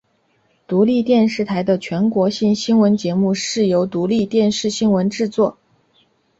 [0.65, 5.59] 独立电视台的全国性新闻节目是由独立电视新闻制作。